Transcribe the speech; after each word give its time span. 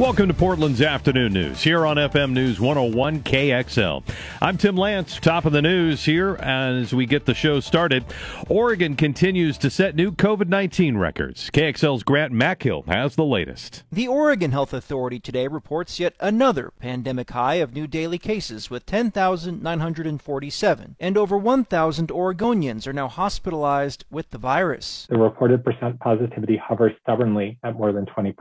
Welcome 0.00 0.28
to 0.28 0.34
Portland's 0.34 0.80
Afternoon 0.80 1.34
News 1.34 1.62
here 1.62 1.84
on 1.84 1.98
FM 1.98 2.32
News 2.32 2.58
101 2.58 3.20
KXL. 3.20 4.02
I'm 4.40 4.56
Tim 4.56 4.74
Lance. 4.74 5.20
Top 5.20 5.44
of 5.44 5.52
the 5.52 5.60
news 5.60 6.06
here 6.06 6.36
as 6.36 6.94
we 6.94 7.04
get 7.04 7.26
the 7.26 7.34
show 7.34 7.60
started. 7.60 8.06
Oregon 8.48 8.96
continues 8.96 9.58
to 9.58 9.68
set 9.68 9.94
new 9.94 10.10
COVID 10.10 10.48
19 10.48 10.96
records. 10.96 11.50
KXL's 11.50 12.02
Grant 12.02 12.32
McHill 12.32 12.86
has 12.86 13.14
the 13.14 13.26
latest. 13.26 13.82
The 13.92 14.08
Oregon 14.08 14.52
Health 14.52 14.72
Authority 14.72 15.20
today 15.20 15.48
reports 15.48 16.00
yet 16.00 16.14
another 16.18 16.72
pandemic 16.80 17.32
high 17.32 17.56
of 17.56 17.74
new 17.74 17.86
daily 17.86 18.16
cases 18.16 18.70
with 18.70 18.86
10,947, 18.86 20.96
and 20.98 21.18
over 21.18 21.36
1,000 21.36 22.08
Oregonians 22.08 22.86
are 22.86 22.94
now 22.94 23.08
hospitalized 23.08 24.06
with 24.10 24.30
the 24.30 24.38
virus. 24.38 25.06
The 25.10 25.18
reported 25.18 25.62
percent 25.62 26.00
positivity 26.00 26.56
hovers 26.56 26.92
stubbornly 27.02 27.58
at 27.62 27.76
more 27.76 27.92
than 27.92 28.06
20%. 28.06 28.34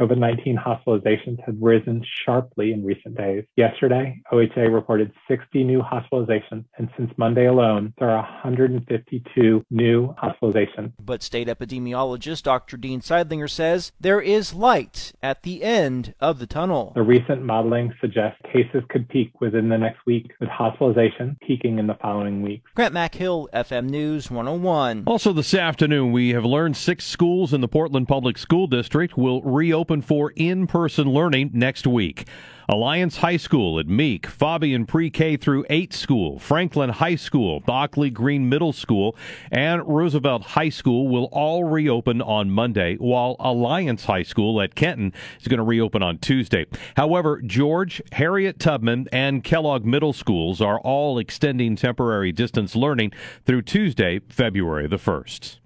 COVID 0.00 0.16
19 0.16 0.56
hospitalizations 0.56 1.01
hospitalizations 1.02 1.42
had 1.44 1.56
risen 1.60 2.04
sharply 2.24 2.72
in 2.72 2.84
recent 2.84 3.16
days. 3.16 3.44
Yesterday, 3.56 4.20
OHA 4.32 4.72
reported 4.72 5.12
60 5.28 5.64
new 5.64 5.80
hospitalizations, 5.80 6.64
and 6.78 6.88
since 6.96 7.10
Monday 7.16 7.46
alone, 7.46 7.92
there 7.98 8.10
are 8.10 8.22
152 8.22 9.64
new 9.70 10.14
hospitalizations. 10.22 10.92
But 11.00 11.22
state 11.22 11.48
epidemiologist 11.48 12.42
Dr. 12.42 12.76
Dean 12.76 13.00
Sidelinger 13.00 13.50
says 13.50 13.92
there 14.00 14.20
is 14.20 14.54
light 14.54 15.12
at 15.22 15.42
the 15.42 15.62
end 15.62 16.14
of 16.20 16.38
the 16.38 16.46
tunnel. 16.46 16.92
The 16.94 17.02
recent 17.02 17.42
modeling 17.42 17.92
suggests 18.00 18.40
cases 18.52 18.82
could 18.88 19.08
peak 19.08 19.40
within 19.40 19.68
the 19.68 19.78
next 19.78 20.00
week, 20.06 20.32
with 20.40 20.48
hospitalization 20.48 21.36
peaking 21.46 21.78
in 21.78 21.86
the 21.86 21.96
following 22.00 22.42
weeks. 22.42 22.70
Grant 22.74 22.94
McHill, 22.94 23.48
FM 23.52 23.88
News 23.88 24.30
101. 24.30 25.04
Also, 25.06 25.32
this 25.32 25.54
afternoon, 25.54 26.12
we 26.12 26.30
have 26.30 26.44
learned 26.44 26.76
six 26.76 27.04
schools 27.04 27.52
in 27.52 27.60
the 27.60 27.68
Portland 27.68 28.08
Public 28.08 28.38
School 28.38 28.66
District 28.66 29.16
will 29.16 29.42
reopen 29.42 30.02
for 30.02 30.32
in 30.36 30.66
person 30.82 31.06
learning 31.06 31.48
next 31.54 31.86
week. 31.86 32.26
Alliance 32.68 33.18
High 33.18 33.36
School 33.36 33.78
at 33.78 33.86
Meek, 33.86 34.26
Faubion 34.26 34.84
Pre 34.84 35.10
K 35.10 35.36
through 35.36 35.64
8 35.70 35.92
School, 35.92 36.40
Franklin 36.40 36.90
High 36.90 37.14
School, 37.14 37.62
Ockley 37.68 38.10
Green 38.10 38.48
Middle 38.48 38.72
School, 38.72 39.16
and 39.52 39.86
Roosevelt 39.86 40.42
High 40.42 40.70
School 40.70 41.06
will 41.06 41.28
all 41.30 41.62
reopen 41.62 42.20
on 42.20 42.50
Monday, 42.50 42.96
while 42.96 43.36
Alliance 43.38 44.06
High 44.06 44.24
School 44.24 44.60
at 44.60 44.74
Kenton 44.74 45.12
is 45.40 45.46
going 45.46 45.58
to 45.58 45.62
reopen 45.62 46.02
on 46.02 46.18
Tuesday. 46.18 46.66
However, 46.96 47.40
George, 47.42 48.02
Harriet 48.10 48.58
Tubman, 48.58 49.06
and 49.12 49.44
Kellogg 49.44 49.84
Middle 49.84 50.12
Schools 50.12 50.60
are 50.60 50.80
all 50.80 51.16
extending 51.20 51.76
temporary 51.76 52.32
distance 52.32 52.74
learning 52.74 53.12
through 53.46 53.62
Tuesday, 53.62 54.20
February 54.28 54.88
the 54.88 54.96
1st. 54.96 55.61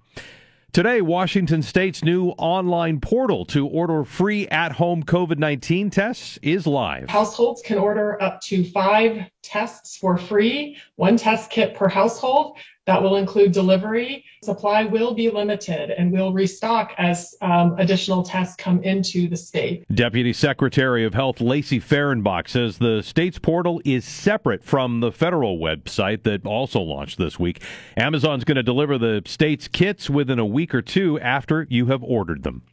Today, 0.73 1.01
Washington 1.01 1.63
State's 1.63 2.03
new 2.03 2.29
online 2.37 2.99
portal 2.99 3.45
to 3.45 3.65
order 3.65 4.03
free 4.03 4.47
at 4.49 4.73
home 4.73 5.01
COVID 5.01 5.39
19 5.39 5.89
tests 5.89 6.37
is 6.43 6.67
live. 6.67 7.09
Households 7.09 7.63
can 7.63 7.79
order 7.79 8.21
up 8.21 8.41
to 8.41 8.63
five 8.63 9.23
tests 9.41 9.97
for 9.97 10.17
free, 10.17 10.77
one 10.95 11.17
test 11.17 11.49
kit 11.49 11.73
per 11.73 11.87
household. 11.87 12.57
That 12.87 13.03
will 13.03 13.17
include 13.17 13.51
delivery. 13.51 14.23
Supply 14.41 14.85
will 14.85 15.13
be 15.13 15.29
limited 15.29 15.91
and 15.91 16.09
we'll 16.09 16.31
restock 16.31 16.93
as 16.97 17.35
um, 17.41 17.75
additional 17.77 18.23
tests 18.23 18.55
come 18.55 18.81
into 18.81 19.27
the 19.27 19.35
state. 19.35 19.83
Deputy 19.93 20.31
Secretary 20.31 21.03
of 21.03 21.13
Health 21.13 21.41
Lacey 21.41 21.81
Fehrenbach 21.81 22.47
says 22.47 22.77
the 22.77 23.01
state's 23.01 23.39
portal 23.39 23.81
is 23.83 24.05
separate 24.05 24.63
from 24.63 25.01
the 25.01 25.11
federal 25.11 25.59
website 25.59 26.23
that 26.23 26.45
also 26.45 26.79
launched 26.79 27.17
this 27.17 27.37
week. 27.37 27.61
Amazon's 27.97 28.45
going 28.45 28.55
to 28.55 28.63
deliver 28.63 28.97
the 28.97 29.21
state's 29.25 29.67
kits 29.67 30.09
within 30.09 30.39
a 30.39 30.45
week 30.45 30.73
or 30.73 30.81
two 30.81 31.19
after 31.19 31.67
you 31.69 31.87
have 31.87 32.01
ordered 32.03 32.43
them. 32.43 32.63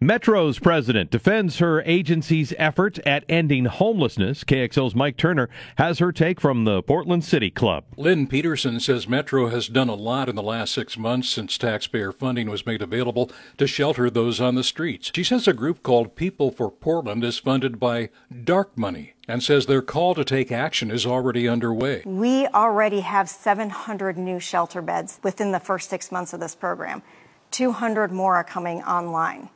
Metro's 0.00 0.58
president 0.58 1.10
defends 1.10 1.58
her 1.58 1.80
agency's 1.82 2.52
effort 2.58 2.98
at 3.06 3.24
ending 3.30 3.64
homelessness. 3.64 4.44
KXL's 4.44 4.94
Mike 4.94 5.16
Turner 5.16 5.48
has 5.76 6.00
her 6.00 6.12
take 6.12 6.38
from 6.38 6.64
the 6.64 6.82
Portland 6.82 7.24
City 7.24 7.50
Club. 7.50 7.84
Lynn 7.96 8.26
Peterson 8.26 8.78
says 8.78 9.08
Metro 9.08 9.48
has 9.48 9.68
done 9.68 9.88
a 9.88 9.94
lot 9.94 10.28
in 10.28 10.36
the 10.36 10.42
last 10.42 10.74
six 10.74 10.98
months 10.98 11.30
since 11.30 11.56
taxpayer 11.56 12.12
funding 12.12 12.50
was 12.50 12.66
made 12.66 12.82
available 12.82 13.30
to 13.56 13.66
shelter 13.66 14.10
those 14.10 14.38
on 14.38 14.54
the 14.54 14.62
streets. 14.62 15.10
She 15.14 15.24
says 15.24 15.48
a 15.48 15.54
group 15.54 15.82
called 15.82 16.14
People 16.14 16.50
for 16.50 16.70
Portland 16.70 17.24
is 17.24 17.38
funded 17.38 17.80
by 17.80 18.10
dark 18.44 18.76
money 18.76 19.14
and 19.26 19.42
says 19.42 19.64
their 19.64 19.80
call 19.80 20.14
to 20.14 20.24
take 20.24 20.52
action 20.52 20.90
is 20.90 21.06
already 21.06 21.48
underway. 21.48 22.02
We 22.04 22.46
already 22.48 23.00
have 23.00 23.30
700 23.30 24.18
new 24.18 24.40
shelter 24.40 24.82
beds 24.82 25.20
within 25.22 25.52
the 25.52 25.60
first 25.60 25.88
six 25.88 26.12
months 26.12 26.34
of 26.34 26.40
this 26.40 26.54
program. 26.54 27.02
200 27.50 28.12
more 28.12 28.36
are 28.36 28.44
coming 28.44 28.82
online. 28.82 29.48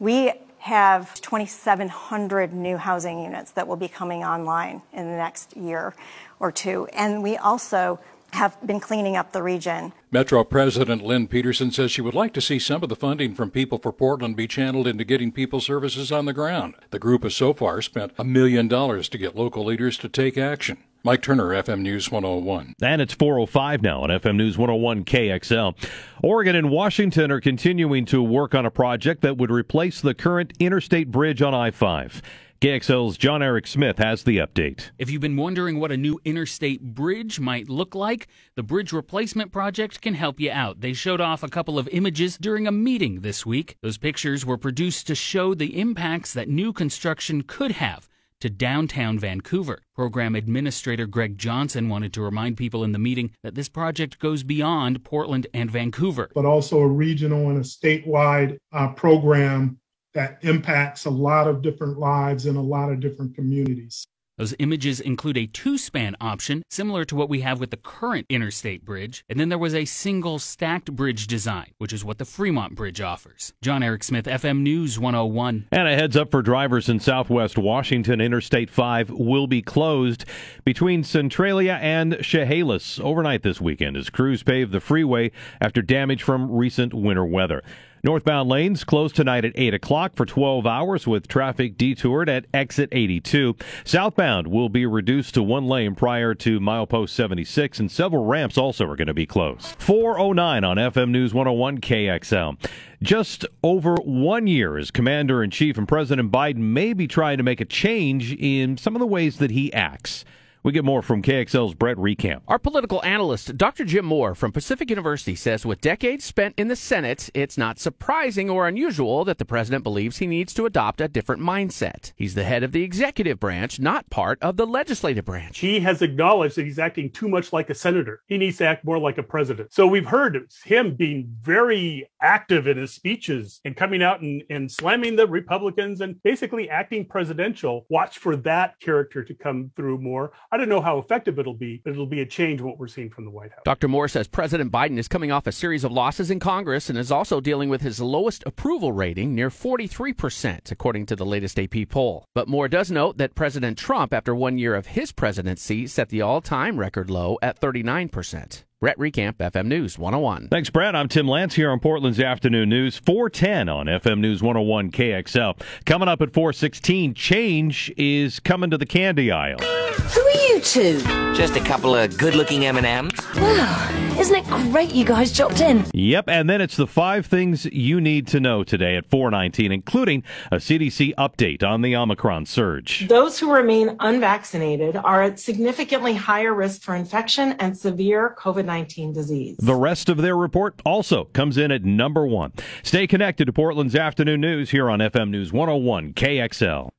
We 0.00 0.32
have 0.60 1.20
2,700 1.20 2.54
new 2.54 2.78
housing 2.78 3.22
units 3.22 3.50
that 3.52 3.68
will 3.68 3.76
be 3.76 3.88
coming 3.88 4.24
online 4.24 4.80
in 4.94 5.04
the 5.10 5.16
next 5.16 5.54
year 5.56 5.94
or 6.38 6.50
two. 6.50 6.88
And 6.94 7.22
we 7.22 7.36
also 7.36 8.00
have 8.32 8.56
been 8.66 8.80
cleaning 8.80 9.16
up 9.16 9.32
the 9.32 9.42
region. 9.42 9.92
Metro 10.10 10.42
President 10.42 11.04
Lynn 11.04 11.28
Peterson 11.28 11.70
says 11.70 11.90
she 11.90 12.00
would 12.00 12.14
like 12.14 12.32
to 12.34 12.40
see 12.40 12.58
some 12.58 12.82
of 12.82 12.88
the 12.88 12.96
funding 12.96 13.34
from 13.34 13.50
People 13.50 13.78
for 13.78 13.92
Portland 13.92 14.36
be 14.36 14.46
channeled 14.46 14.86
into 14.86 15.04
getting 15.04 15.32
people 15.32 15.60
services 15.60 16.10
on 16.10 16.24
the 16.24 16.32
ground. 16.32 16.74
The 16.90 16.98
group 16.98 17.24
has 17.24 17.36
so 17.36 17.52
far 17.52 17.82
spent 17.82 18.12
a 18.16 18.24
million 18.24 18.68
dollars 18.68 19.08
to 19.10 19.18
get 19.18 19.36
local 19.36 19.64
leaders 19.64 19.98
to 19.98 20.08
take 20.08 20.38
action. 20.38 20.78
Mike 21.02 21.22
Turner, 21.22 21.48
FM 21.48 21.80
News 21.80 22.10
101. 22.10 22.74
And 22.82 23.00
it's 23.00 23.14
405 23.14 23.80
now 23.80 24.02
on 24.02 24.10
FM 24.10 24.36
News 24.36 24.58
101 24.58 25.04
KXL. 25.06 25.74
Oregon 26.22 26.54
and 26.54 26.68
Washington 26.68 27.30
are 27.30 27.40
continuing 27.40 28.04
to 28.04 28.22
work 28.22 28.54
on 28.54 28.66
a 28.66 28.70
project 28.70 29.22
that 29.22 29.38
would 29.38 29.50
replace 29.50 30.02
the 30.02 30.12
current 30.12 30.52
interstate 30.58 31.10
bridge 31.10 31.40
on 31.40 31.54
I 31.54 31.70
5. 31.70 32.20
KXL's 32.60 33.16
John 33.16 33.42
Eric 33.42 33.66
Smith 33.66 33.96
has 33.96 34.24
the 34.24 34.36
update. 34.36 34.90
If 34.98 35.10
you've 35.10 35.22
been 35.22 35.38
wondering 35.38 35.80
what 35.80 35.90
a 35.90 35.96
new 35.96 36.20
interstate 36.26 36.82
bridge 36.82 37.40
might 37.40 37.70
look 37.70 37.94
like, 37.94 38.28
the 38.54 38.62
Bridge 38.62 38.92
Replacement 38.92 39.50
Project 39.50 40.02
can 40.02 40.12
help 40.12 40.38
you 40.38 40.50
out. 40.50 40.82
They 40.82 40.92
showed 40.92 41.22
off 41.22 41.42
a 41.42 41.48
couple 41.48 41.78
of 41.78 41.88
images 41.88 42.36
during 42.36 42.66
a 42.66 42.72
meeting 42.72 43.22
this 43.22 43.46
week. 43.46 43.78
Those 43.80 43.96
pictures 43.96 44.44
were 44.44 44.58
produced 44.58 45.06
to 45.06 45.14
show 45.14 45.54
the 45.54 45.80
impacts 45.80 46.34
that 46.34 46.50
new 46.50 46.74
construction 46.74 47.42
could 47.42 47.72
have 47.72 48.10
to 48.40 48.50
downtown 48.50 49.18
Vancouver. 49.18 49.82
Program 49.94 50.34
Administrator 50.34 51.06
Greg 51.06 51.38
Johnson 51.38 51.88
wanted 51.88 52.12
to 52.14 52.22
remind 52.22 52.56
people 52.56 52.82
in 52.84 52.92
the 52.92 52.98
meeting 52.98 53.32
that 53.42 53.54
this 53.54 53.68
project 53.68 54.18
goes 54.18 54.42
beyond 54.42 55.04
Portland 55.04 55.46
and 55.54 55.70
Vancouver. 55.70 56.30
But 56.34 56.44
also 56.44 56.80
a 56.80 56.88
regional 56.88 57.50
and 57.50 57.58
a 57.58 57.62
statewide 57.62 58.58
uh, 58.72 58.88
program 58.88 59.78
that 60.14 60.38
impacts 60.42 61.04
a 61.04 61.10
lot 61.10 61.46
of 61.46 61.62
different 61.62 61.98
lives 61.98 62.46
in 62.46 62.56
a 62.56 62.62
lot 62.62 62.90
of 62.90 63.00
different 63.00 63.34
communities. 63.34 64.06
Those 64.40 64.54
images 64.58 65.00
include 65.00 65.36
a 65.36 65.46
two 65.46 65.76
span 65.76 66.16
option, 66.18 66.62
similar 66.70 67.04
to 67.04 67.14
what 67.14 67.28
we 67.28 67.42
have 67.42 67.60
with 67.60 67.70
the 67.70 67.76
current 67.76 68.24
interstate 68.30 68.86
bridge. 68.86 69.22
And 69.28 69.38
then 69.38 69.50
there 69.50 69.58
was 69.58 69.74
a 69.74 69.84
single 69.84 70.38
stacked 70.38 70.90
bridge 70.96 71.26
design, 71.26 71.72
which 71.76 71.92
is 71.92 72.06
what 72.06 72.16
the 72.16 72.24
Fremont 72.24 72.74
Bridge 72.74 73.02
offers. 73.02 73.52
John 73.60 73.82
Eric 73.82 74.02
Smith, 74.02 74.24
FM 74.24 74.60
News 74.62 74.98
101. 74.98 75.66
And 75.70 75.86
a 75.86 75.94
heads 75.94 76.16
up 76.16 76.30
for 76.30 76.40
drivers 76.40 76.88
in 76.88 77.00
southwest 77.00 77.58
Washington 77.58 78.18
Interstate 78.18 78.70
5 78.70 79.10
will 79.10 79.46
be 79.46 79.60
closed 79.60 80.24
between 80.64 81.04
Centralia 81.04 81.74
and 81.74 82.16
Chehalis 82.22 82.98
overnight 82.98 83.42
this 83.42 83.60
weekend 83.60 83.94
as 83.94 84.08
crews 84.08 84.42
pave 84.42 84.70
the 84.70 84.80
freeway 84.80 85.32
after 85.60 85.82
damage 85.82 86.22
from 86.22 86.50
recent 86.50 86.94
winter 86.94 87.26
weather. 87.26 87.62
Northbound 88.02 88.48
lanes 88.48 88.82
closed 88.82 89.14
tonight 89.14 89.44
at 89.44 89.52
8 89.54 89.74
o'clock 89.74 90.14
for 90.14 90.24
12 90.24 90.66
hours 90.66 91.06
with 91.06 91.28
traffic 91.28 91.76
detoured 91.76 92.30
at 92.30 92.46
exit 92.54 92.88
82. 92.92 93.54
Southbound 93.84 94.46
will 94.46 94.70
be 94.70 94.86
reduced 94.86 95.34
to 95.34 95.42
one 95.42 95.66
lane 95.66 95.94
prior 95.94 96.34
to 96.36 96.60
milepost 96.60 97.10
76, 97.10 97.78
and 97.78 97.90
several 97.90 98.24
ramps 98.24 98.56
also 98.56 98.86
are 98.86 98.96
going 98.96 99.06
to 99.06 99.14
be 99.14 99.26
closed. 99.26 99.66
409 99.78 100.64
on 100.64 100.76
FM 100.78 101.10
News 101.10 101.34
101 101.34 101.78
KXL. 101.78 102.56
Just 103.02 103.44
over 103.62 103.96
one 103.96 104.46
year 104.46 104.78
as 104.78 104.90
Commander 104.90 105.42
in 105.42 105.50
Chief, 105.50 105.76
and 105.76 105.86
President 105.86 106.32
Biden 106.32 106.56
may 106.56 106.94
be 106.94 107.06
trying 107.06 107.36
to 107.36 107.42
make 107.42 107.60
a 107.60 107.66
change 107.66 108.32
in 108.32 108.78
some 108.78 108.96
of 108.96 109.00
the 109.00 109.06
ways 109.06 109.36
that 109.38 109.50
he 109.50 109.72
acts. 109.74 110.24
We 110.62 110.72
get 110.72 110.84
more 110.84 111.00
from 111.00 111.22
KXL's 111.22 111.72
Brett 111.72 111.96
Reckamp. 111.96 112.42
Our 112.46 112.58
political 112.58 113.02
analyst, 113.02 113.56
Dr. 113.56 113.82
Jim 113.86 114.04
Moore 114.04 114.34
from 114.34 114.52
Pacific 114.52 114.90
University, 114.90 115.34
says 115.34 115.64
with 115.64 115.80
decades 115.80 116.22
spent 116.22 116.54
in 116.58 116.68
the 116.68 116.76
Senate, 116.76 117.30
it's 117.32 117.56
not 117.56 117.78
surprising 117.78 118.50
or 118.50 118.68
unusual 118.68 119.24
that 119.24 119.38
the 119.38 119.46
president 119.46 119.84
believes 119.84 120.18
he 120.18 120.26
needs 120.26 120.52
to 120.52 120.66
adopt 120.66 121.00
a 121.00 121.08
different 121.08 121.40
mindset. 121.40 122.12
He's 122.14 122.34
the 122.34 122.44
head 122.44 122.62
of 122.62 122.72
the 122.72 122.82
executive 122.82 123.40
branch, 123.40 123.80
not 123.80 124.10
part 124.10 124.38
of 124.42 124.58
the 124.58 124.66
legislative 124.66 125.24
branch. 125.24 125.58
He 125.60 125.80
has 125.80 126.02
acknowledged 126.02 126.56
that 126.56 126.66
he's 126.66 126.78
acting 126.78 127.10
too 127.10 127.30
much 127.30 127.54
like 127.54 127.70
a 127.70 127.74
senator. 127.74 128.20
He 128.26 128.36
needs 128.36 128.58
to 128.58 128.66
act 128.66 128.84
more 128.84 128.98
like 128.98 129.16
a 129.16 129.22
president. 129.22 129.72
So 129.72 129.86
we've 129.86 130.06
heard 130.06 130.46
him 130.66 130.94
being 130.94 131.34
very 131.40 132.06
active 132.20 132.66
in 132.66 132.76
his 132.76 132.92
speeches 132.92 133.62
and 133.64 133.74
coming 133.74 134.02
out 134.02 134.20
and, 134.20 134.42
and 134.50 134.70
slamming 134.70 135.16
the 135.16 135.26
Republicans 135.26 136.02
and 136.02 136.22
basically 136.22 136.68
acting 136.68 137.06
presidential. 137.06 137.86
Watch 137.88 138.18
for 138.18 138.36
that 138.36 138.78
character 138.78 139.24
to 139.24 139.34
come 139.34 139.70
through 139.74 139.96
more. 140.02 140.32
I 140.52 140.56
don't 140.56 140.68
know 140.68 140.80
how 140.80 140.98
effective 140.98 141.38
it'll 141.38 141.54
be, 141.54 141.80
but 141.84 141.92
it'll 141.92 142.06
be 142.06 142.22
a 142.22 142.26
change 142.26 142.60
what 142.60 142.76
we're 142.76 142.88
seeing 142.88 143.10
from 143.10 143.24
the 143.24 143.30
White 143.30 143.52
House. 143.52 143.60
Dr. 143.64 143.86
Moore 143.86 144.08
says 144.08 144.26
President 144.26 144.72
Biden 144.72 144.98
is 144.98 145.06
coming 145.06 145.30
off 145.30 145.46
a 145.46 145.52
series 145.52 145.84
of 145.84 145.92
losses 145.92 146.28
in 146.28 146.40
Congress 146.40 146.90
and 146.90 146.98
is 146.98 147.12
also 147.12 147.40
dealing 147.40 147.68
with 147.68 147.82
his 147.82 148.00
lowest 148.00 148.42
approval 148.44 148.92
rating, 148.92 149.32
near 149.32 149.48
43%, 149.48 150.72
according 150.72 151.06
to 151.06 151.14
the 151.14 151.24
latest 151.24 151.56
AP 151.56 151.88
poll. 151.88 152.24
But 152.34 152.48
Moore 152.48 152.66
does 152.66 152.90
note 152.90 153.16
that 153.18 153.36
President 153.36 153.78
Trump, 153.78 154.12
after 154.12 154.34
one 154.34 154.58
year 154.58 154.74
of 154.74 154.88
his 154.88 155.12
presidency, 155.12 155.86
set 155.86 156.08
the 156.08 156.22
all 156.22 156.40
time 156.40 156.80
record 156.80 157.10
low 157.10 157.38
at 157.42 157.60
39%. 157.60 158.64
Brett 158.80 158.96
Reckamp, 158.96 159.34
FM 159.34 159.66
News 159.66 159.98
101. 159.98 160.48
Thanks, 160.48 160.70
Brett. 160.70 160.96
I'm 160.96 161.06
Tim 161.06 161.28
Lance 161.28 161.54
here 161.54 161.70
on 161.70 161.80
Portland's 161.80 162.18
Afternoon 162.18 162.70
News, 162.70 162.96
410 162.96 163.68
on 163.68 163.84
FM 163.84 164.20
News 164.20 164.42
101 164.42 164.90
KXL. 164.90 165.60
Coming 165.84 166.08
up 166.08 166.22
at 166.22 166.32
416, 166.32 167.12
change 167.12 167.92
is 167.98 168.40
coming 168.40 168.70
to 168.70 168.78
the 168.78 168.86
candy 168.86 169.30
aisle. 169.30 169.58
Who 169.58 170.20
are 170.22 170.48
you 170.48 170.60
two? 170.62 170.98
Just 171.34 171.56
a 171.56 171.60
couple 171.60 171.94
of 171.94 172.16
good-looking 172.16 172.64
M&Ms. 172.64 173.12
Wow, 173.36 174.16
isn't 174.18 174.34
it 174.34 174.46
great 174.72 174.94
you 174.94 175.04
guys 175.04 175.36
dropped 175.36 175.60
in? 175.60 175.84
Yep, 175.92 176.28
and 176.28 176.48
then 176.48 176.62
it's 176.62 176.76
the 176.76 176.86
five 176.86 177.26
things 177.26 177.66
you 177.66 178.00
need 178.00 178.26
to 178.28 178.40
know 178.40 178.64
today 178.64 178.96
at 178.96 179.04
419, 179.10 179.72
including 179.72 180.22
a 180.50 180.56
CDC 180.56 181.14
update 181.16 181.62
on 181.62 181.82
the 181.82 181.94
Omicron 181.94 182.46
surge. 182.46 183.08
Those 183.08 183.38
who 183.38 183.52
remain 183.52 183.96
unvaccinated 184.00 184.96
are 184.96 185.22
at 185.22 185.38
significantly 185.38 186.14
higher 186.14 186.54
risk 186.54 186.80
for 186.80 186.94
infection 186.94 187.52
and 187.58 187.76
severe 187.76 188.34
COVID 188.38 188.69
19 188.70 189.12
disease. 189.12 189.56
The 189.58 189.74
rest 189.74 190.08
of 190.08 190.18
their 190.18 190.36
report 190.36 190.80
also 190.84 191.24
comes 191.24 191.58
in 191.58 191.72
at 191.72 191.82
number 191.82 192.24
one. 192.24 192.52
Stay 192.84 193.08
connected 193.08 193.46
to 193.46 193.52
Portland's 193.52 193.96
Afternoon 193.96 194.40
News 194.40 194.70
here 194.70 194.88
on 194.88 195.00
FM 195.00 195.30
News 195.30 195.52
101 195.52 196.12
KXL. 196.12 196.90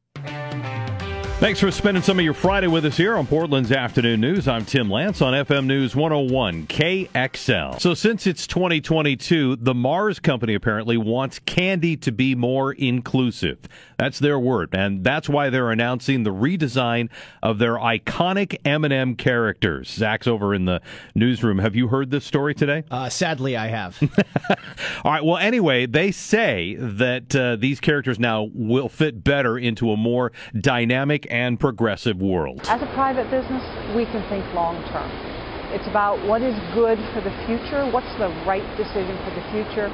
Thanks 1.42 1.60
for 1.60 1.72
spending 1.72 2.04
some 2.04 2.20
of 2.20 2.24
your 2.24 2.36
Friday 2.36 2.68
with 2.68 2.86
us 2.86 2.96
here 2.96 3.18
on 3.18 3.26
Portland's 3.26 3.72
Afternoon 3.72 4.22
News. 4.22 4.48
I'm 4.48 4.64
Tim 4.64 4.92
Lance 4.92 5.24
on 5.24 5.34
FM 5.34 5.66
News 5.66 5.96
101 5.96 6.68
KXL. 6.68 7.82
So, 7.82 7.96
since 7.96 8.28
it's 8.28 8.46
2022, 8.46 9.56
the 9.56 9.74
Mars 9.74 10.20
Company 10.20 10.54
apparently 10.54 10.98
wants 10.98 11.40
candy 11.40 11.98
to 11.98 12.12
be 12.12 12.36
more 12.36 12.74
inclusive. 12.74 13.58
That's 13.98 14.20
their 14.20 14.40
word, 14.40 14.70
and 14.74 15.04
that's 15.04 15.28
why 15.28 15.50
they're 15.50 15.72
announcing 15.72 16.24
the 16.24 16.32
redesign 16.32 17.10
of 17.42 17.58
their 17.58 17.74
iconic 17.76 18.58
M&M 18.64 19.16
characters. 19.16 19.90
Zach's 19.90 20.28
over 20.28 20.54
in 20.54 20.66
the 20.66 20.82
newsroom. 21.16 21.58
Have 21.58 21.76
you 21.76 21.88
heard 21.88 22.12
this 22.12 22.26
story 22.26 22.54
today? 22.54 22.84
Uh, 22.92 23.10
sadly, 23.10 23.58
I 23.58 23.68
have. 23.68 24.00
All 25.04 25.12
right. 25.12 25.24
Well, 25.24 25.38
anyway, 25.38 25.88
they 25.88 26.12
say 26.12 26.76
that 26.80 27.36
uh, 27.36 27.56
these 27.56 27.80
characters 27.80 28.20
now 28.20 28.50
will 28.54 28.90
fit 28.90 29.24
better 29.24 29.58
into 29.58 29.92
a 29.92 29.98
more 29.98 30.32
dynamic 30.60 31.31
and 31.32 31.60
progressive 31.60 32.22
world. 32.22 32.62
As 32.66 32.82
a 32.82 32.92
private 32.94 33.32
business, 33.32 33.64
we 33.96 34.06
can 34.06 34.22
think 34.30 34.46
long 34.54 34.76
term. 34.92 35.10
It's 35.74 35.88
about 35.88 36.22
what 36.28 36.42
is 36.42 36.54
good 36.74 37.00
for 37.14 37.22
the 37.22 37.32
future, 37.48 37.90
what's 37.90 38.14
the 38.20 38.28
right 38.46 38.68
decision 38.76 39.18
for 39.24 39.34
the 39.34 39.42
future, 39.52 39.88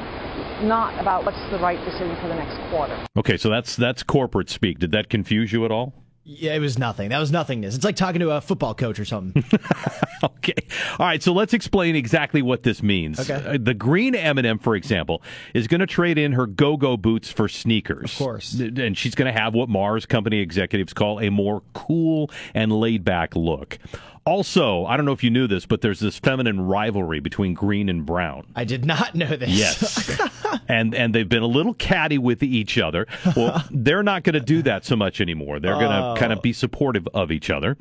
not 0.66 1.00
about 1.00 1.24
what's 1.24 1.39
the 1.51 1.60
right 1.60 1.78
decision 1.86 2.16
for 2.19 2.28
the 2.28 2.36
next 2.36 2.57
quarter. 2.72 2.98
Okay, 3.16 3.38
so 3.38 3.50
that's 3.50 3.75
that's 3.75 4.01
corporate 4.01 4.50
speak. 4.50 4.80
Did 4.80 4.92
that 4.92 5.10
confuse 5.10 5.54
you 5.54 5.63
at 5.66 5.72
all? 5.72 5.94
Yeah, 6.29 6.56
it 6.56 6.59
was 6.59 6.77
nothing. 6.77 7.07
That 7.07 7.19
was 7.19 7.31
nothingness. 7.31 7.74
It's 7.74 7.85
like 7.85 7.95
talking 7.95 8.19
to 8.19 8.31
a 8.31 8.41
football 8.41 8.75
coach 8.75 9.00
or 9.00 9.06
something. 9.06 9.45
okay. 10.24 10.56
All 11.00 11.06
right. 11.06 11.24
So 11.24 11.31
let's 11.31 11.53
explain 11.53 11.95
exactly 11.95 12.41
what 12.41 12.63
this 12.63 12.83
means. 12.83 13.18
Okay. 13.18 13.53
Uh, 13.53 13.57
the 13.57 13.74
green 13.74 14.13
M&M, 14.13 14.59
for 14.59 14.75
example, 14.75 15.24
is 15.53 15.68
going 15.68 15.79
to 15.79 15.88
trade 15.88 16.18
in 16.18 16.33
her 16.33 16.45
go-go 16.45 16.97
boots 16.97 17.31
for 17.31 17.47
sneakers. 17.47 18.12
Of 18.12 18.18
course. 18.18 18.59
And 18.59 18.97
she's 18.97 19.15
going 19.15 19.33
to 19.33 19.39
have 19.39 19.53
what 19.53 19.69
Mars 19.69 20.06
company 20.06 20.39
executives 20.39 20.91
call 20.91 21.21
a 21.21 21.29
more 21.29 21.63
cool 21.74 22.29
and 22.53 22.74
laid-back 22.74 23.33
look. 23.33 23.79
Also, 24.27 24.85
I 24.85 24.97
don't 24.97 25.06
know 25.06 25.13
if 25.13 25.24
you 25.24 25.29
knew 25.29 25.47
this, 25.47 25.65
but 25.65 25.79
there's 25.79 26.01
this 26.01 26.19
feminine 26.19 26.59
rivalry 26.59 27.21
between 27.21 27.53
green 27.53 27.88
and 27.88 28.06
brown. 28.06 28.45
I 28.57 28.65
did 28.65 28.83
not 28.85 29.15
know 29.15 29.38
this. 29.38 29.50
Yes. 29.50 30.19
and 30.68 30.94
and 30.94 31.15
they've 31.15 31.29
been 31.29 31.44
a 31.44 31.47
little 31.47 31.74
catty 31.74 32.18
with 32.18 32.44
each 32.44 32.77
other. 32.77 33.07
Well, 33.38 33.63
they're 33.71 34.03
not 34.03 34.24
going 34.24 34.33
to 34.33 34.41
do 34.41 34.62
that 34.63 34.83
so 34.83 34.97
much 34.97 35.21
anymore. 35.21 35.62
They're 35.62 35.75
going 35.75 35.89
to 35.91 35.97
Oh. 35.97 36.15
kind 36.18 36.33
of 36.33 36.41
be 36.41 36.51
supportive 36.51 37.07
of 37.13 37.31
each 37.31 37.50
other. 37.50 37.77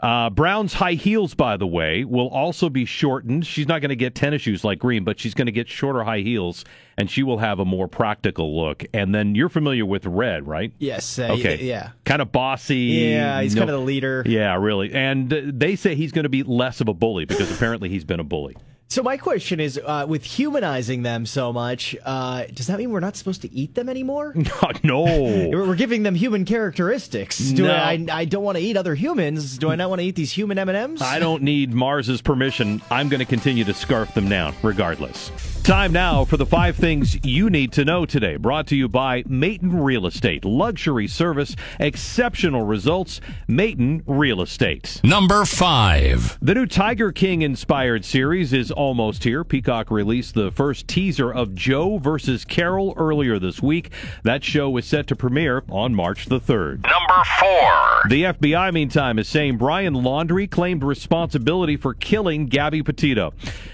Uh, 0.00 0.28
Brown's 0.30 0.72
high 0.74 0.94
heels, 0.94 1.34
by 1.34 1.56
the 1.56 1.66
way, 1.66 2.04
will 2.04 2.28
also 2.28 2.68
be 2.70 2.84
shortened. 2.84 3.46
She's 3.46 3.68
not 3.68 3.80
going 3.80 3.90
to 3.90 3.96
get 3.96 4.14
tennis 4.14 4.42
shoes 4.42 4.64
like 4.64 4.78
Green, 4.78 5.04
but 5.04 5.20
she's 5.20 5.34
going 5.34 5.46
to 5.46 5.52
get 5.52 5.68
shorter 5.68 6.02
high 6.04 6.20
heels, 6.20 6.64
and 6.96 7.10
she 7.10 7.22
will 7.22 7.38
have 7.38 7.58
a 7.58 7.64
more 7.64 7.88
practical 7.88 8.58
look. 8.58 8.84
And 8.94 9.14
then 9.14 9.34
you're 9.34 9.48
familiar 9.48 9.84
with 9.86 10.06
Red, 10.06 10.46
right? 10.46 10.72
Yes. 10.78 11.18
Uh, 11.18 11.28
Okay. 11.32 11.56
y- 11.56 11.62
Yeah. 11.64 11.88
Kind 12.04 12.22
of 12.22 12.30
bossy. 12.32 12.76
Yeah, 12.76 13.40
he's 13.42 13.54
no- 13.54 13.62
kind 13.62 13.70
of 13.70 13.80
the 13.80 13.84
leader. 13.86 14.22
Yeah, 14.26 14.56
really. 14.56 14.92
And 14.92 15.32
uh, 15.32 15.40
they 15.46 15.76
say 15.76 15.94
he's 15.94 16.12
going 16.12 16.22
to 16.24 16.28
be 16.28 16.42
less 16.42 16.80
of 16.80 16.88
a 16.88 16.94
bully 16.94 17.24
because 17.24 17.50
apparently 17.50 17.88
he's 17.88 18.04
been 18.04 18.20
a 18.20 18.24
bully. 18.24 18.56
So 18.88 19.02
my 19.02 19.16
question 19.16 19.60
is, 19.60 19.80
uh, 19.84 20.04
with 20.06 20.22
humanizing 20.22 21.02
them 21.02 21.24
so 21.26 21.52
much, 21.52 21.96
uh, 22.04 22.44
does 22.52 22.66
that 22.68 22.78
mean 22.78 22.90
we're 22.90 23.00
not 23.00 23.16
supposed 23.16 23.42
to 23.42 23.52
eat 23.52 23.74
them 23.74 23.88
anymore? 23.88 24.34
no. 24.84 25.02
We're 25.04 25.48
we're 25.66 25.74
giving 25.74 26.02
them 26.04 26.14
human 26.14 26.44
characteristics. 26.44 27.38
Do 27.38 27.64
No. 27.64 27.74
I, 27.74 28.06
I 28.12 28.24
don't 28.26 28.44
want 28.44 28.58
to 28.58 28.62
eat 28.62 28.76
other 28.76 28.94
humans. 28.94 29.58
Do 29.58 29.70
I 29.70 29.76
not 29.76 29.88
want 29.88 30.00
to 30.00 30.06
eat 30.06 30.14
these 30.16 30.30
human 30.30 30.58
M 30.58 30.68
and 30.68 30.76
M's? 30.78 31.02
I 31.02 31.18
don't 31.18 31.42
need 31.42 31.72
Mars's 31.72 32.20
permission. 32.22 32.82
I'm 32.90 33.08
going 33.08 33.20
to 33.20 33.24
continue 33.26 33.64
to 33.64 33.74
scarf 33.74 34.12
them 34.14 34.28
down, 34.28 34.54
regardless. 34.62 35.30
Time 35.64 35.92
now 35.92 36.26
for 36.26 36.36
the 36.36 36.44
five 36.44 36.76
things 36.76 37.16
you 37.24 37.48
need 37.48 37.72
to 37.72 37.86
know 37.86 38.04
today. 38.04 38.36
Brought 38.36 38.66
to 38.66 38.76
you 38.76 38.86
by 38.86 39.24
Mayton 39.26 39.82
Real 39.82 40.06
Estate. 40.06 40.44
Luxury 40.44 41.08
service, 41.08 41.56
exceptional 41.80 42.66
results. 42.66 43.22
Mayton 43.48 44.02
Real 44.06 44.42
Estate. 44.42 45.00
Number 45.02 45.46
five. 45.46 46.36
The 46.42 46.52
new 46.52 46.66
Tiger 46.66 47.12
King 47.12 47.40
inspired 47.40 48.04
series 48.04 48.52
is 48.52 48.70
almost 48.70 49.24
here. 49.24 49.42
Peacock 49.42 49.90
released 49.90 50.34
the 50.34 50.50
first 50.50 50.86
teaser 50.86 51.32
of 51.32 51.54
Joe 51.54 51.96
versus 51.96 52.44
Carole 52.44 52.92
earlier 52.98 53.38
this 53.38 53.62
week. 53.62 53.90
That 54.22 54.44
show 54.44 54.76
is 54.76 54.84
set 54.84 55.06
to 55.06 55.16
premiere 55.16 55.62
on 55.70 55.94
March 55.94 56.26
the 56.26 56.40
3rd. 56.40 56.82
Number 56.82 57.24
four. 57.40 58.02
The 58.10 58.24
FBI, 58.24 58.70
meantime, 58.74 59.18
is 59.18 59.28
saying 59.28 59.56
Brian 59.56 59.94
Laundrie 59.94 60.50
claimed 60.50 60.84
responsibility 60.84 61.78
for 61.78 61.94
killing 61.94 62.48
Gabby 62.48 62.82
Petito. 62.82 63.32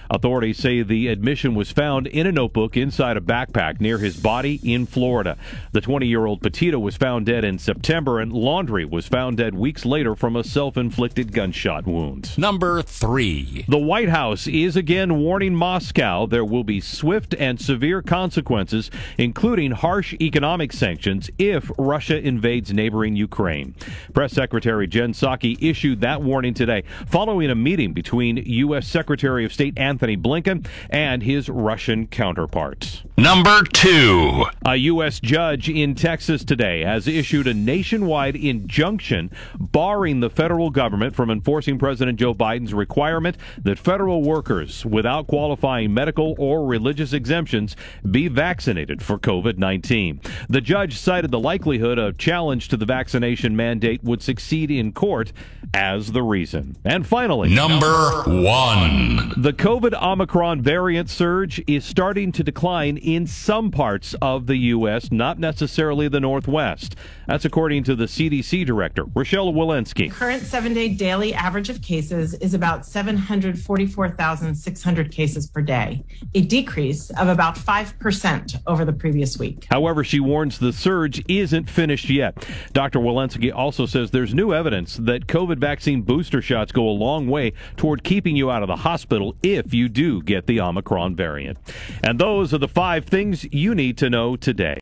Authorities 0.08 0.58
say 0.58 0.82
the 0.82 1.08
admission 1.08 1.54
was 1.54 1.70
found 1.80 2.06
in 2.08 2.26
a 2.26 2.32
notebook 2.32 2.76
inside 2.76 3.16
a 3.16 3.22
backpack 3.22 3.80
near 3.80 3.96
his 3.96 4.14
body 4.14 4.60
in 4.62 4.84
Florida. 4.84 5.38
The 5.72 5.80
20 5.80 6.06
year 6.06 6.26
old 6.26 6.42
Petito 6.42 6.78
was 6.78 6.94
found 6.94 7.24
dead 7.24 7.42
in 7.42 7.58
September, 7.58 8.20
and 8.20 8.32
Laundrie 8.32 8.84
was 8.84 9.08
found 9.08 9.38
dead 9.38 9.54
weeks 9.54 9.86
later 9.86 10.14
from 10.14 10.36
a 10.36 10.44
self 10.44 10.76
inflicted 10.76 11.32
gunshot 11.32 11.86
wound. 11.86 12.36
Number 12.36 12.82
three. 12.82 13.64
The 13.66 13.78
White 13.78 14.10
House 14.10 14.46
is 14.46 14.76
again 14.76 15.20
warning 15.20 15.54
Moscow 15.54 16.26
there 16.26 16.44
will 16.44 16.64
be 16.64 16.82
swift 16.82 17.34
and 17.38 17.58
severe 17.58 18.02
consequences, 18.02 18.90
including 19.16 19.70
harsh 19.70 20.12
economic 20.20 20.74
sanctions, 20.74 21.30
if 21.38 21.70
Russia 21.78 22.18
invades 22.18 22.74
neighboring 22.74 23.16
Ukraine. 23.16 23.74
Press 24.12 24.34
Secretary 24.34 24.86
Jen 24.86 25.14
Psaki 25.14 25.56
issued 25.62 26.02
that 26.02 26.20
warning 26.20 26.52
today 26.52 26.84
following 27.06 27.48
a 27.48 27.54
meeting 27.54 27.94
between 27.94 28.36
U.S. 28.36 28.86
Secretary 28.86 29.46
of 29.46 29.52
State 29.54 29.78
Antony 29.78 30.18
Blinken 30.18 30.66
and 30.90 31.22
his 31.22 31.48
Russian 31.48 31.69
counterpart. 32.08 33.02
Number 33.16 33.62
two. 33.64 34.44
A 34.64 34.76
U.S. 34.76 35.20
judge 35.20 35.68
in 35.68 35.94
Texas 35.94 36.42
today 36.42 36.80
has 36.82 37.06
issued 37.06 37.46
a 37.46 37.52
nationwide 37.54 38.34
injunction 38.34 39.30
barring 39.58 40.20
the 40.20 40.30
federal 40.30 40.70
government 40.70 41.14
from 41.14 41.30
enforcing 41.30 41.78
President 41.78 42.18
Joe 42.18 42.34
Biden's 42.34 42.72
requirement 42.72 43.36
that 43.62 43.78
federal 43.78 44.22
workers 44.22 44.86
without 44.86 45.26
qualifying 45.26 45.92
medical 45.92 46.34
or 46.38 46.66
religious 46.66 47.12
exemptions 47.12 47.76
be 48.10 48.28
vaccinated 48.28 49.02
for 49.02 49.18
COVID 49.18 49.58
19. 49.58 50.20
The 50.48 50.60
judge 50.62 50.96
cited 50.96 51.30
the 51.30 51.38
likelihood 51.38 51.98
a 51.98 52.12
challenge 52.14 52.68
to 52.68 52.76
the 52.76 52.86
vaccination 52.86 53.54
mandate 53.54 54.02
would 54.02 54.22
succeed 54.22 54.70
in 54.70 54.92
court 54.92 55.32
as 55.74 56.12
the 56.12 56.22
reason. 56.22 56.76
And 56.84 57.06
finally, 57.06 57.54
Number 57.54 58.22
one. 58.26 59.32
the 59.36 59.52
COVID 59.52 60.00
Omicron 60.00 60.62
variant 60.62 61.10
surge 61.10 61.59
is 61.66 61.84
starting 61.84 62.32
to 62.32 62.42
decline 62.42 62.96
in 62.96 63.26
some 63.26 63.70
parts 63.70 64.14
of 64.22 64.46
the 64.46 64.56
U.S., 64.56 65.12
not 65.12 65.38
necessarily 65.38 66.08
the 66.08 66.20
Northwest. 66.20 66.96
That's 67.26 67.44
according 67.44 67.84
to 67.84 67.94
the 67.94 68.06
CDC 68.06 68.64
director, 68.66 69.04
Rochelle 69.14 69.52
Walensky. 69.52 70.10
Current 70.10 70.42
seven 70.42 70.72
day 70.74 70.88
daily 70.88 71.32
average 71.34 71.68
of 71.68 71.82
cases 71.82 72.34
is 72.34 72.54
about 72.54 72.86
744,600 72.86 75.12
cases 75.12 75.48
per 75.48 75.62
day, 75.62 76.04
a 76.34 76.40
decrease 76.42 77.10
of 77.10 77.28
about 77.28 77.54
5% 77.56 78.60
over 78.66 78.84
the 78.84 78.92
previous 78.92 79.38
week. 79.38 79.66
However, 79.70 80.02
she 80.04 80.20
warns 80.20 80.58
the 80.58 80.72
surge 80.72 81.22
isn't 81.28 81.70
finished 81.70 82.10
yet. 82.10 82.46
Dr. 82.72 82.98
Walensky 82.98 83.54
also 83.54 83.86
says 83.86 84.10
there's 84.10 84.34
new 84.34 84.52
evidence 84.52 84.96
that 84.96 85.26
COVID 85.26 85.58
vaccine 85.58 86.02
booster 86.02 86.42
shots 86.42 86.72
go 86.72 86.88
a 86.88 86.90
long 86.90 87.28
way 87.28 87.52
toward 87.76 88.02
keeping 88.04 88.36
you 88.36 88.50
out 88.50 88.62
of 88.62 88.68
the 88.68 88.76
hospital 88.76 89.36
if 89.42 89.74
you 89.74 89.88
do 89.88 90.22
get 90.22 90.46
the 90.46 90.60
Omicron 90.60 91.16
variant. 91.16 91.49
And 92.02 92.18
those 92.18 92.54
are 92.54 92.58
the 92.58 92.68
five 92.68 93.04
things 93.04 93.44
you 93.52 93.74
need 93.74 93.98
to 93.98 94.10
know 94.10 94.36
today. 94.36 94.78